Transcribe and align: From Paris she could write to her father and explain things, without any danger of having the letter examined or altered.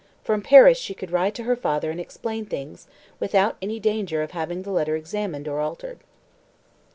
From 0.23 0.41
Paris 0.41 0.79
she 0.79 0.95
could 0.95 1.11
write 1.11 1.35
to 1.35 1.43
her 1.43 1.55
father 1.55 1.91
and 1.91 1.99
explain 1.99 2.47
things, 2.47 2.87
without 3.19 3.55
any 3.61 3.79
danger 3.79 4.23
of 4.23 4.31
having 4.31 4.63
the 4.63 4.71
letter 4.71 4.95
examined 4.95 5.47
or 5.47 5.59
altered. 5.59 5.99